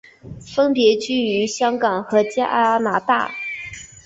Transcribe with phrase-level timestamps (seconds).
[0.41, 3.31] 分别居于香港和加拿大。